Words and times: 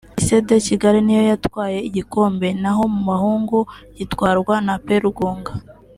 Lycée 0.17 0.41
de 0.49 0.55
Kigali 0.65 0.99
ni 1.03 1.13
yo 1.17 1.23
yatwaye 1.31 1.77
igikombe 1.89 2.47
na 2.61 2.71
ho 2.77 2.83
mu 2.93 3.01
bahungu 3.09 3.59
gitwarwa 3.97 4.55
na 4.65 4.73
Ap 4.77 4.87
Rugunga 5.03 5.51